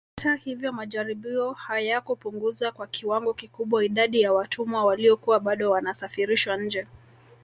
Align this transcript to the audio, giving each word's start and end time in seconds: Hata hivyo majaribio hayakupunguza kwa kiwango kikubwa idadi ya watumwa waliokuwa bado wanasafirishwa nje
Hata 0.17 0.35
hivyo 0.35 0.71
majaribio 0.73 1.51
hayakupunguza 1.51 2.71
kwa 2.71 2.87
kiwango 2.87 3.33
kikubwa 3.33 3.83
idadi 3.85 4.21
ya 4.21 4.33
watumwa 4.33 4.85
waliokuwa 4.85 5.39
bado 5.39 5.71
wanasafirishwa 5.71 6.57
nje 6.57 6.87